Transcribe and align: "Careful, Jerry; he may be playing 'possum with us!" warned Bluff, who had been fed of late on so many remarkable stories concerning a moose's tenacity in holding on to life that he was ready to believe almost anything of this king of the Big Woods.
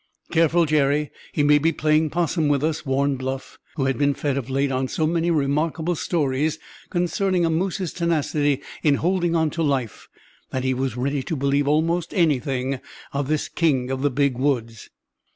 "Careful, 0.31 0.65
Jerry; 0.65 1.11
he 1.31 1.43
may 1.43 1.59
be 1.59 1.71
playing 1.71 2.09
'possum 2.09 2.47
with 2.47 2.63
us!" 2.63 2.83
warned 2.87 3.19
Bluff, 3.19 3.59
who 3.75 3.85
had 3.85 3.99
been 3.99 4.15
fed 4.15 4.35
of 4.35 4.49
late 4.49 4.71
on 4.71 4.87
so 4.87 5.05
many 5.05 5.29
remarkable 5.29 5.93
stories 5.93 6.57
concerning 6.89 7.45
a 7.45 7.51
moose's 7.51 7.93
tenacity 7.93 8.63
in 8.81 8.95
holding 8.95 9.35
on 9.35 9.51
to 9.51 9.61
life 9.61 10.09
that 10.49 10.63
he 10.63 10.73
was 10.73 10.97
ready 10.97 11.21
to 11.21 11.35
believe 11.35 11.67
almost 11.67 12.15
anything 12.15 12.79
of 13.13 13.27
this 13.27 13.47
king 13.47 13.91
of 13.91 14.01
the 14.01 14.09
Big 14.09 14.39
Woods. 14.39 14.89